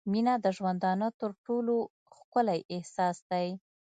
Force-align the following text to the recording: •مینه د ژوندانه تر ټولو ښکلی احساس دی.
•مینه 0.11 0.33
د 0.43 0.45
ژوندانه 0.57 1.07
تر 1.19 1.31
ټولو 1.45 1.75
ښکلی 2.15 2.59
احساس 2.75 3.17
دی. 3.31 3.47